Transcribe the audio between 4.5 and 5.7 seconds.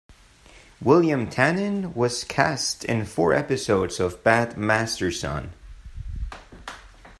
Masterson".